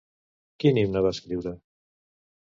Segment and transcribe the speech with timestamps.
[0.63, 1.53] Quin himne va escriure?